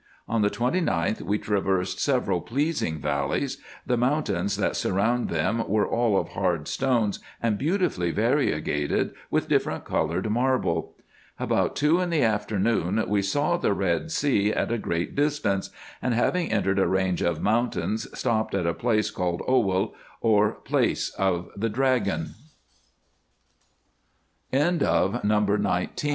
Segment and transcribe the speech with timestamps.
[0.27, 3.59] On the 29th we traversed several pleasing valleys.
[3.85, 9.47] The moun tains that surrounded them were all of hard stones, and beautifully variegated with
[9.47, 10.95] different coloured marble.
[11.39, 15.69] About two in the afternoon we saw the Ked Sea at a great distance,
[16.01, 19.93] and having entered a range of mountains, stopped at a place calle